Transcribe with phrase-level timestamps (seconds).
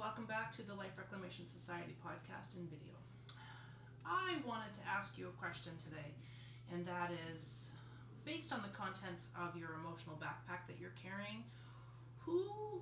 [0.00, 2.94] welcome back to the Life Reclamation Society podcast and video.
[4.06, 6.14] I wanted to ask you a question today,
[6.72, 7.72] and that is
[8.24, 11.44] based on the contents of your emotional backpack that you're carrying,
[12.16, 12.80] who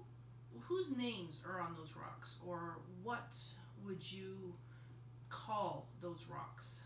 [0.60, 3.36] whose names are on those rocks or what
[3.84, 4.54] would you
[5.28, 6.84] call those rocks?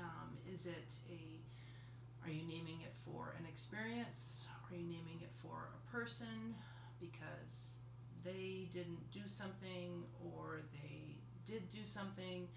[0.00, 4.48] Um, is it a are you naming it for an experience?
[4.68, 6.56] Are you naming it for a person
[7.00, 7.78] because
[8.24, 12.48] they didn't do something or they did do something,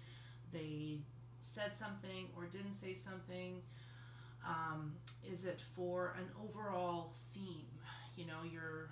[0.52, 0.98] they
[1.40, 3.62] said something or didn't say something?
[4.46, 4.94] Um,
[5.30, 7.66] is it for an overall theme?
[8.16, 8.90] You know, you're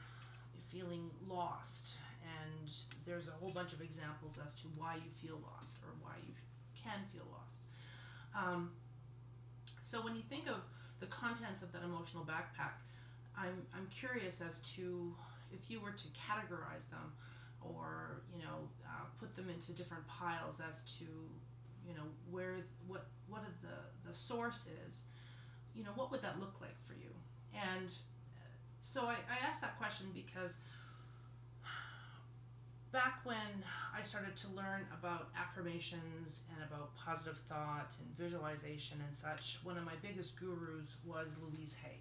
[0.69, 2.71] feeling lost, and
[3.05, 6.33] there's a whole bunch of examples as to why you feel lost or why you
[6.81, 7.63] can feel lost.
[8.37, 8.71] Um,
[9.83, 10.61] so when you think of
[11.01, 12.79] the contents of that emotional backpack,
[13.37, 15.15] I'm, I'm curious as to
[15.53, 17.13] if you were to categorize them
[17.61, 21.05] or you know uh, put them into different piles as to
[21.87, 25.05] you know where what what are the the source is
[25.75, 27.11] you know what would that look like for you
[27.55, 28.47] and uh,
[28.81, 30.61] so I, I asked that question because
[32.93, 33.65] back when
[33.97, 39.77] I started to learn about affirmations and about positive thought and visualization and such, one
[39.77, 42.01] of my biggest gurus was Louise Hay.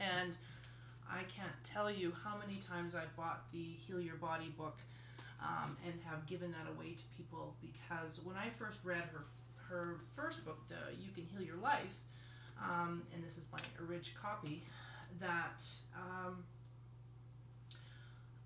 [0.00, 0.36] And
[1.10, 4.78] I can't tell you how many times I bought the Heal Your Body book
[5.40, 9.24] um, and have given that away to people because when I first read her
[9.68, 11.94] her first book, the You Can Heal Your Life,
[12.62, 14.62] um, and this is my original copy,
[15.20, 15.64] that
[15.96, 16.44] um,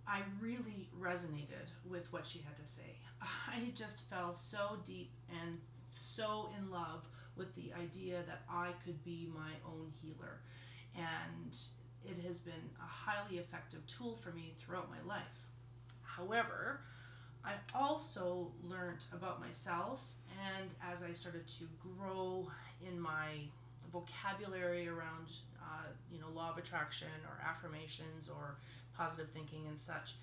[0.07, 2.97] I really resonated with what she had to say.
[3.23, 5.11] I just fell so deep
[5.43, 5.59] and
[5.95, 10.41] so in love with the idea that I could be my own healer.
[10.97, 11.57] And
[12.07, 15.47] it has been a highly effective tool for me throughout my life.
[16.03, 16.81] However,
[17.45, 20.03] I also learned about myself,
[20.59, 21.65] and as I started to
[21.97, 22.51] grow
[22.87, 23.49] in my
[23.93, 25.31] vocabulary around
[25.63, 28.57] uh, you know law of attraction or affirmations or
[28.97, 30.15] positive thinking and such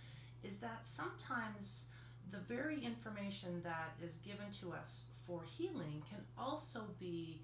[0.44, 1.90] is that sometimes
[2.32, 7.42] the very information that is given to us for healing can also be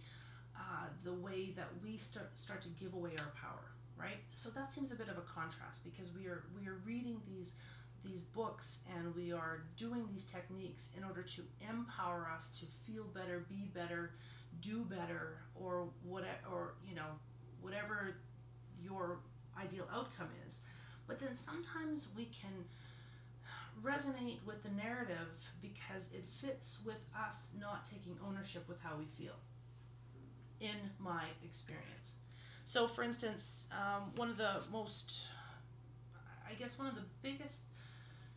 [0.56, 4.17] uh, the way that we start start to give away our power right?
[4.34, 7.57] So that seems a bit of a contrast because we are we are reading these
[8.03, 13.03] these books and we are doing these techniques in order to empower us to feel
[13.13, 14.11] better be better
[14.61, 17.19] do better or whatever or you know
[17.61, 18.17] whatever
[18.84, 19.19] your
[19.61, 20.63] ideal outcome is.
[21.07, 22.66] But then sometimes we can
[23.84, 29.06] resonate with the narrative because it fits with us not taking ownership with how we
[29.06, 29.35] feel.
[30.59, 32.17] In my experience
[32.63, 35.27] so for instance um, one of the most
[36.49, 37.66] i guess one of the biggest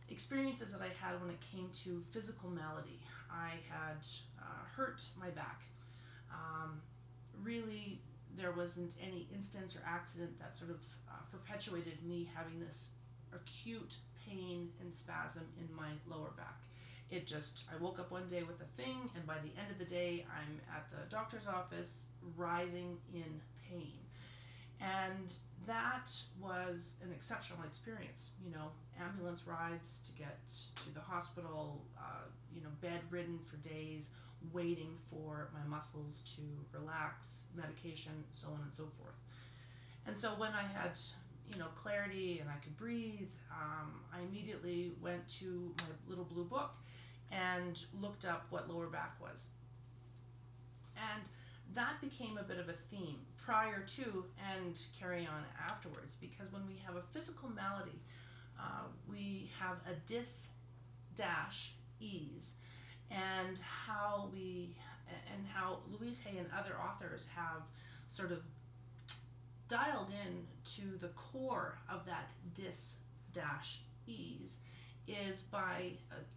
[0.09, 2.99] experiences that i had when it came to physical malady
[3.31, 4.05] i had
[4.39, 5.61] uh, hurt my back
[6.31, 6.81] um,
[7.43, 8.01] really,
[8.37, 12.93] there wasn't any instance or accident that sort of uh, perpetuated me having this
[13.33, 13.95] acute
[14.27, 16.61] pain and spasm in my lower back.
[17.11, 19.77] It just, I woke up one day with a thing, and by the end of
[19.77, 23.93] the day, I'm at the doctor's office writhing in pain.
[24.81, 25.33] And
[25.67, 28.31] that was an exceptional experience.
[28.43, 28.71] You know,
[29.01, 30.37] ambulance rides to get
[30.83, 34.11] to the hospital, uh, you know, bedridden for days,
[34.53, 36.41] waiting for my muscles to
[36.77, 39.15] relax, medication, so on and so forth.
[40.05, 40.99] And so when I had,
[41.51, 46.45] you know, clarity and I could breathe, um, I immediately went to my little blue
[46.45, 46.75] book
[47.31, 49.49] and looked up what lower back was.
[50.95, 51.23] And
[51.73, 56.65] that became a bit of a theme prior to and carry on afterwards because when
[56.67, 57.99] we have a physical malady,
[58.59, 60.51] uh, we have a dis
[61.15, 62.57] dash ease.
[63.11, 64.75] And how we
[65.31, 67.61] and how Louise Hay and other authors have
[68.07, 68.39] sort of
[69.67, 70.45] dialed in
[70.75, 72.99] to the core of that dis
[73.33, 74.61] dash ease
[75.07, 75.91] is by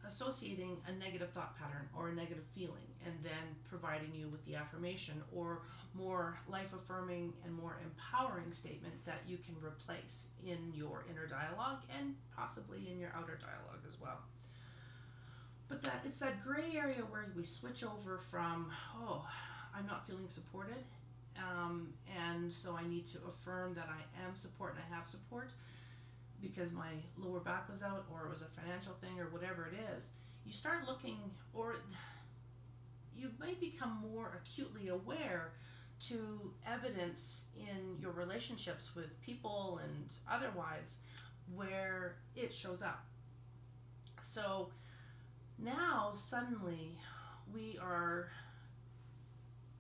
[0.07, 4.55] associating a negative thought pattern or a negative feeling and then providing you with the
[4.55, 5.63] affirmation or
[5.95, 11.83] more life affirming and more empowering statement that you can replace in your inner dialogue
[11.99, 14.19] and possibly in your outer dialogue as well.
[15.69, 18.71] But that it's that gray area where we switch over from
[19.01, 19.27] oh
[19.75, 20.83] i'm not feeling supported
[21.37, 21.89] um,
[22.27, 25.53] and so i need to affirm that i am support and i have support
[26.41, 29.75] because my lower back was out or it was a financial thing or whatever it
[29.97, 30.13] is
[30.45, 31.19] you start looking
[31.53, 31.77] or
[33.15, 35.53] you may become more acutely aware
[36.01, 41.01] to evidence in your relationships with people and otherwise
[41.55, 43.05] where it shows up.
[44.23, 44.69] So
[45.59, 46.99] now suddenly
[47.53, 48.31] we are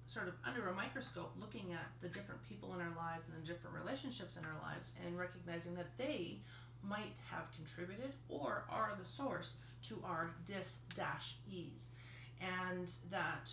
[0.08, 3.46] sort of under a microscope looking at the different people in our lives and the
[3.46, 6.38] different relationships in our lives and recognizing that they
[6.82, 11.90] might have contributed or are the source to our dis dash ease.
[12.40, 13.50] And that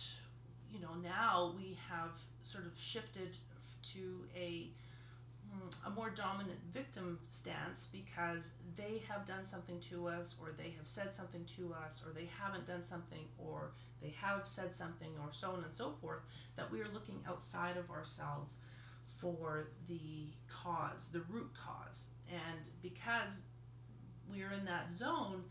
[0.72, 2.10] you know now we have
[2.42, 3.36] sort of shifted
[3.92, 4.68] to a
[5.86, 10.86] a more dominant victim stance because they have done something to us or they have
[10.86, 13.72] said something to us or they haven't done something or
[14.02, 16.20] they have said something or so on and so forth
[16.56, 18.58] that we are looking outside of ourselves
[19.18, 22.08] for the cause the root cause.
[22.30, 23.42] And because
[24.30, 25.42] we're in that zone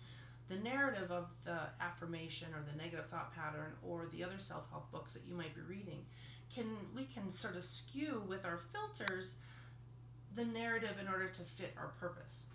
[0.48, 5.14] the narrative of the affirmation or the negative thought pattern or the other self-help books
[5.14, 6.06] that you might be reading
[6.54, 6.66] can
[6.96, 9.38] we can sort of skew with our filters
[10.36, 12.46] the narrative in order to fit our purpose.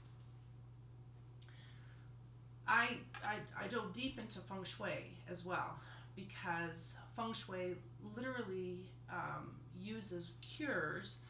[2.69, 5.79] I, I, I dove deep into feng shui as well
[6.15, 7.75] because feng shui
[8.17, 9.51] literally um,
[9.81, 11.21] uses cures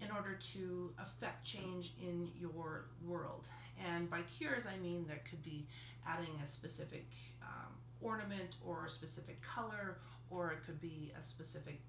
[0.00, 3.46] in order to affect change in your world.
[3.84, 5.66] And by cures, I mean there could be
[6.06, 7.08] adding a specific
[7.42, 9.98] um, ornament or a specific color,
[10.30, 11.80] or it could be a specific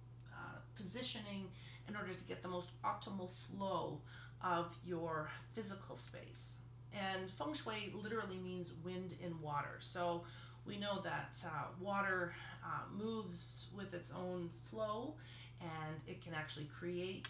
[0.75, 1.47] positioning
[1.87, 3.99] in order to get the most optimal flow
[4.43, 6.57] of your physical space.
[6.93, 9.77] And feng shui literally means wind in water.
[9.79, 10.23] So
[10.65, 12.33] we know that uh, water
[12.63, 15.15] uh, moves with its own flow
[15.61, 17.27] and it can actually create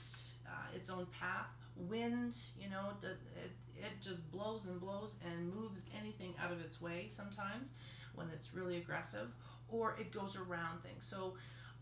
[0.48, 1.48] uh, its own path.
[1.76, 6.82] Wind, you know, it, it just blows and blows and moves anything out of its
[6.82, 7.74] way sometimes
[8.16, 9.28] when it's really aggressive,
[9.70, 11.06] or it goes around things.
[11.06, 11.36] So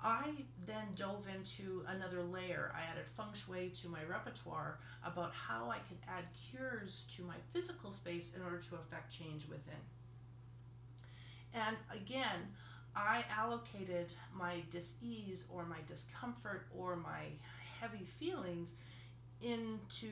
[0.06, 0.30] I
[0.68, 2.72] then dove into another layer.
[2.75, 7.34] I added feng shui to my repertoire about how I could add cures to my
[7.54, 9.81] physical space in order to affect change within.
[11.56, 12.54] And again,
[12.96, 17.24] I allocated my dis-ease or my discomfort or my
[17.80, 18.75] heavy feelings
[19.42, 20.12] into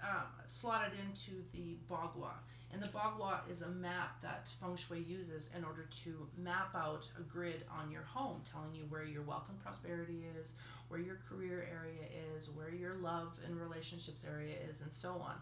[0.00, 2.34] uh, slotted into the bagua
[2.74, 7.08] and the Bagua is a map that Feng Shui uses in order to map out
[7.16, 10.54] a grid on your home, telling you where your wealth and prosperity is,
[10.88, 15.36] where your career area is, where your love and relationships area is, and so on.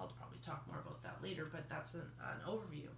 [0.00, 2.88] I'll probably talk more about that later, but that's an, an overview.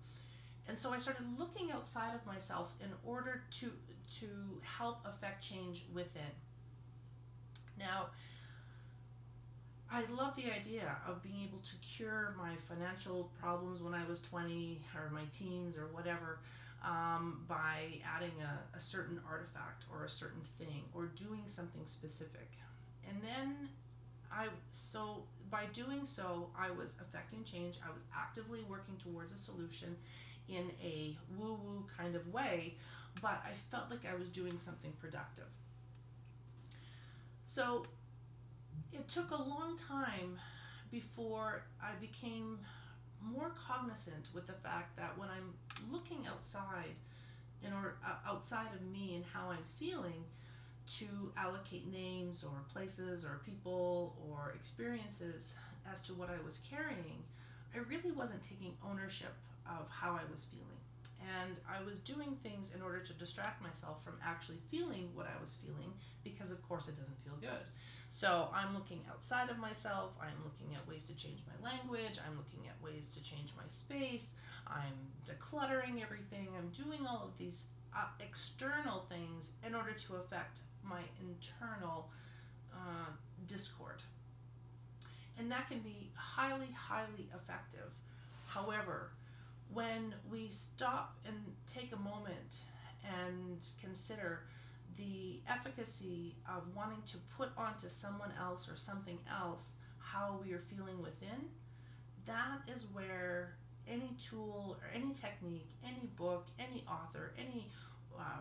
[0.66, 3.70] And so I started looking outside of myself in order to
[4.20, 4.26] to
[4.62, 6.22] help affect change within.
[7.78, 8.06] Now,
[9.94, 14.20] I love the idea of being able to cure my financial problems when I was
[14.22, 16.40] 20 or my teens or whatever
[16.84, 22.50] um, by adding a, a certain artifact or a certain thing or doing something specific.
[23.08, 23.68] And then
[24.32, 27.78] I, so by doing so, I was affecting change.
[27.88, 29.96] I was actively working towards a solution
[30.48, 32.74] in a woo woo kind of way,
[33.22, 35.46] but I felt like I was doing something productive.
[37.46, 37.86] So
[38.92, 40.38] it took a long time
[40.90, 42.58] before I became
[43.20, 45.54] more cognizant with the fact that when I'm
[45.90, 46.94] looking outside
[47.64, 50.24] in or uh, outside of me and how I'm feeling
[50.98, 55.56] to allocate names or places or people or experiences
[55.90, 57.24] as to what I was carrying,
[57.74, 59.34] I really wasn't taking ownership
[59.66, 60.68] of how I was feeling.
[61.40, 65.40] And I was doing things in order to distract myself from actually feeling what I
[65.40, 67.64] was feeling because, of course, it doesn't feel good.
[68.14, 70.12] So I'm looking outside of myself.
[70.20, 72.20] I'm looking at ways to change my language.
[72.24, 74.36] I'm looking at ways to change my space.
[74.68, 74.94] I'm
[75.28, 76.46] decluttering everything.
[76.56, 82.08] I'm doing all of these uh, external things in order to affect my internal
[82.72, 83.10] uh,
[83.48, 84.00] discord.
[85.36, 87.90] And that can be highly, highly effective.
[88.46, 89.10] However,
[89.72, 91.34] when we stop and
[91.66, 92.60] take a moment
[93.26, 94.44] and consider
[94.96, 100.62] the efficacy of wanting to put onto someone else or something else how we are
[100.74, 101.48] feeling within,
[102.26, 103.56] that is where
[103.88, 107.70] any tool or any technique, any book, any author, any
[108.18, 108.40] uh,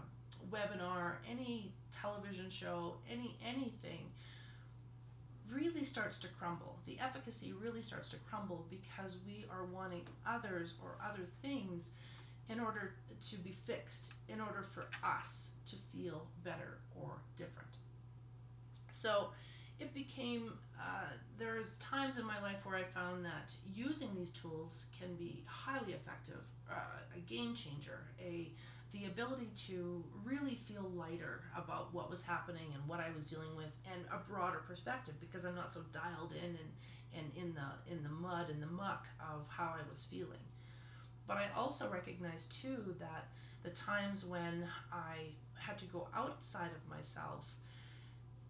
[0.52, 4.12] webinar, any television show, any anything
[5.52, 6.80] really starts to crumble.
[6.86, 11.92] The efficacy really starts to crumble because we are wanting others or other things
[12.50, 12.96] in order
[13.30, 17.70] to be fixed, in order for us to feel better or different.
[18.92, 19.30] So
[19.80, 24.88] it became, uh, there's times in my life where I found that using these tools
[25.00, 28.52] can be highly effective, uh, a game changer, a
[28.94, 33.56] the ability to really feel lighter about what was happening and what I was dealing
[33.58, 36.72] with and a broader perspective because I'm not so dialed in and,
[37.18, 40.46] and in the in the mud and the muck of how I was feeling.
[41.28, 43.28] But I also recognize too that
[43.64, 47.56] the times when I had to go outside of myself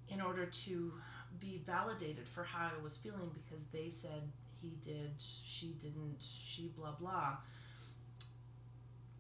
[0.10, 0.94] in order to
[1.40, 6.72] be validated for how I was feeling because they said he did, she didn't, she
[6.78, 7.38] blah blah,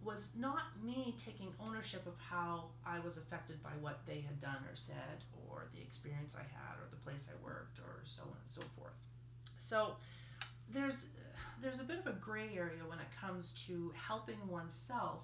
[0.04, 4.64] was not me taking ownership of how I was affected by what they had done
[4.70, 8.38] or said, or the experience I had, or the place I worked, or so on
[8.42, 8.94] and so forth.
[9.58, 9.96] So
[10.72, 11.10] there's
[11.62, 15.22] there's a bit of a gray area when it comes to helping oneself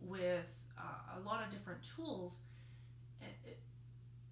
[0.00, 0.46] with
[0.78, 2.40] uh, a lot of different tools.
[3.20, 3.60] It, it,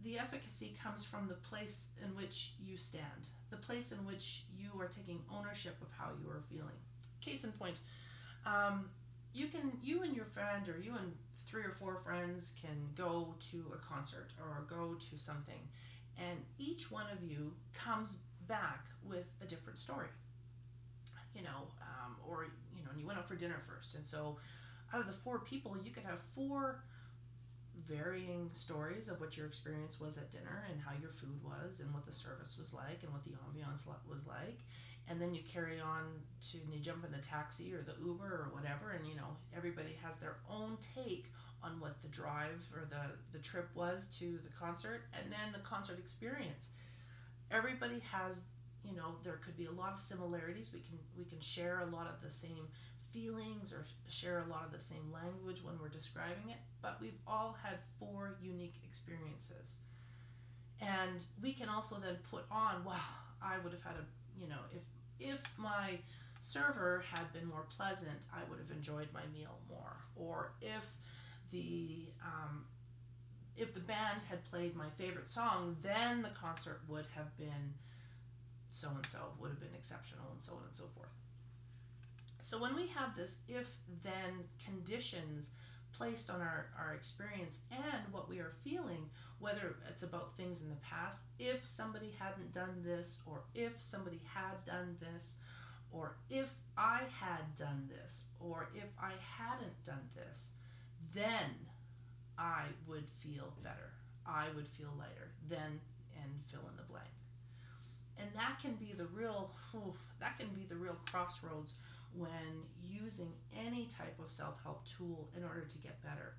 [0.03, 4.71] the efficacy comes from the place in which you stand, the place in which you
[4.81, 6.77] are taking ownership of how you are feeling.
[7.21, 7.79] Case in point,
[8.47, 8.91] um,
[9.33, 11.13] you can you and your friend or you and
[11.47, 15.69] three or four friends can go to a concert or go to something,
[16.19, 20.09] and each one of you comes back with a different story.
[21.35, 24.37] You know, um, or you know, and you went out for dinner first, and so
[24.93, 26.85] out of the four people, you could have four
[27.89, 31.93] varying stories of what your experience was at dinner and how your food was and
[31.93, 34.61] what the service was like and what the ambiance was like.
[35.09, 36.05] And then you carry on
[36.51, 39.37] to and you jump in the taxi or the uber or whatever and you know
[39.55, 41.27] everybody has their own take
[41.63, 45.59] on what the drive or the the trip was to the concert and then the
[45.59, 46.71] concert experience.
[47.51, 48.45] Everybody has
[48.85, 51.87] you know there could be a lot of similarities we can we can share a
[51.87, 52.69] lot of the same
[53.15, 57.19] feelings or share a lot of the same language when we're describing it, but we've
[57.27, 59.79] all had four unique experiences.
[60.81, 62.97] And we can also then put on, well,
[63.41, 64.05] I would have had a,
[64.39, 64.83] you know, if
[65.21, 65.99] if my
[66.41, 69.97] server had been more pleasant, I would have enjoyed my meal more.
[70.17, 70.85] Or if
[71.53, 72.65] the um,
[73.57, 77.75] if the band had played my favorite song, then the concert would have been
[78.75, 81.13] so and so, would have been exceptional, and so on and so forth.
[82.43, 85.53] So when we have this if then conditions
[85.97, 90.69] placed on our, our experience and what we are feeling, whether it's about things in
[90.69, 95.37] the past, if somebody hadn't done this, or if somebody had done this,
[95.93, 100.53] or if I had done this, or if I hadn't done this,
[101.15, 101.55] then
[102.37, 103.93] I would feel better.
[104.27, 105.31] I would feel lighter.
[105.49, 105.81] Then,
[106.17, 107.07] and fill in the blank.
[108.19, 109.51] And that can be the real,
[110.21, 111.75] that can be the real crossroads
[112.17, 113.33] when using
[113.67, 116.35] any type of self-help tool in order to get better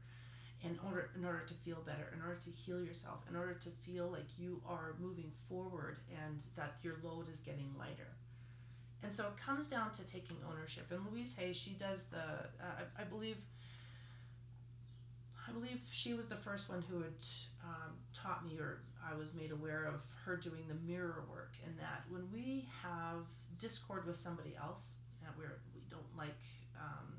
[0.63, 3.69] in order in order to feel better in order to heal yourself in order to
[3.69, 8.15] feel like you are moving forward and that your load is getting lighter.
[9.03, 10.87] And so it comes down to taking ownership.
[10.91, 13.37] And louise hay she does the uh, I, I, believe
[15.47, 17.13] i believe she was the first one who had
[17.63, 21.77] um, taught me or i was made aware of her doing the mirror work and
[21.77, 23.25] that when we have
[23.59, 26.35] discord with somebody else that we're we don't like
[26.79, 27.13] um,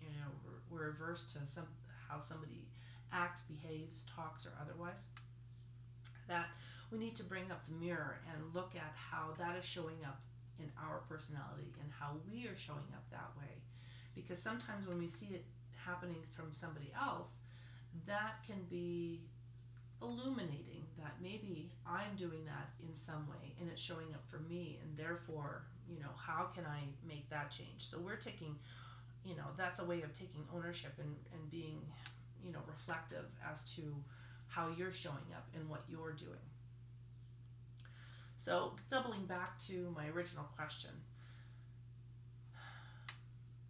[0.00, 1.66] you know we're, we're averse to some
[2.08, 2.66] how somebody
[3.12, 5.08] acts behaves talks or otherwise
[6.28, 6.46] that
[6.90, 10.20] we need to bring up the mirror and look at how that is showing up
[10.58, 13.62] in our personality and how we are showing up that way.
[14.14, 15.44] Because sometimes when we see it
[15.84, 17.40] happening from somebody else
[18.06, 19.20] that can be
[20.00, 24.78] illuminating that maybe I'm doing that in some way and it's showing up for me
[24.82, 27.86] and therefore you know how can i make that change?
[27.86, 28.56] So we're taking
[29.24, 31.80] you know that's a way of taking ownership and, and being
[32.44, 33.82] you know reflective as to
[34.48, 36.46] how you're showing up and what you're doing.
[38.36, 40.90] So doubling back to my original question.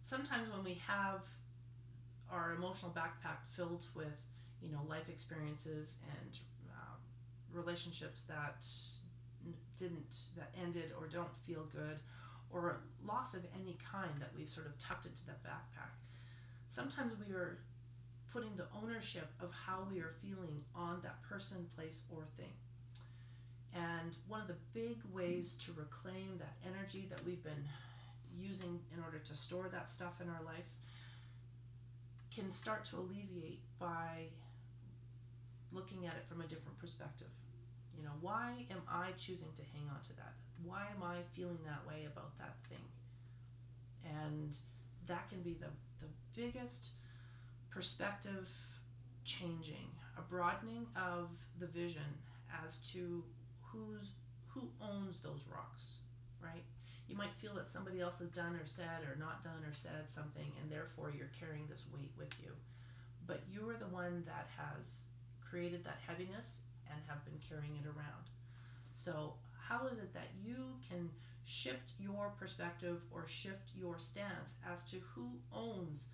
[0.01, 1.21] Sometimes when we have
[2.33, 4.17] our emotional backpack filled with
[4.61, 6.95] you know life experiences and uh,
[7.51, 8.65] relationships that
[9.77, 11.99] didn't that ended or don't feel good
[12.51, 15.89] or loss of any kind that we've sort of tucked into that backpack.
[16.69, 17.59] Sometimes we are
[18.31, 22.53] putting the ownership of how we are feeling on that person place or thing.
[23.73, 27.65] And one of the big ways to reclaim that energy that we've been
[28.37, 30.65] using in order to store that stuff in our life
[32.35, 34.27] can start to alleviate by
[35.71, 37.29] looking at it from a different perspective
[37.97, 40.33] you know, why am I choosing to hang on to that?
[40.63, 42.83] Why am I feeling that way about that thing?
[44.05, 44.55] And
[45.07, 45.67] that can be the,
[46.01, 46.89] the biggest
[47.69, 48.49] perspective
[49.23, 49.87] changing,
[50.17, 52.19] a broadening of the vision
[52.63, 53.23] as to
[53.61, 54.11] who's
[54.47, 56.01] who owns those rocks,
[56.39, 56.63] right?
[57.07, 60.09] You might feel that somebody else has done or said or not done or said
[60.09, 62.51] something, and therefore you're carrying this weight with you.
[63.27, 65.05] But you are the one that has
[65.41, 68.31] created that heaviness and have been carrying it around.
[68.91, 69.33] So,
[69.67, 70.55] how is it that you
[70.89, 71.09] can
[71.45, 76.07] shift your perspective or shift your stance as to who owns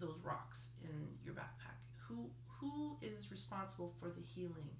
[0.00, 1.78] those rocks in your backpack.
[2.08, 2.30] Who
[2.60, 4.70] who is responsible for the healing?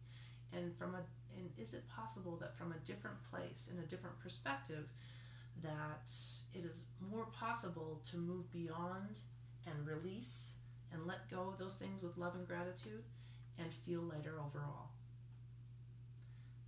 [0.53, 1.03] And from a
[1.37, 4.88] and is it possible that from a different place in a different perspective
[5.62, 6.12] that
[6.55, 9.19] it is more possible to move beyond
[9.67, 10.57] and release
[10.93, 13.05] and let go of those things with love and gratitude
[13.59, 14.91] and feel lighter overall.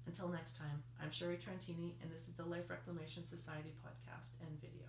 [0.06, 4.60] Until next time, I'm Sherry Trentini, and this is the Life Reclamation Society podcast and
[4.60, 4.86] video.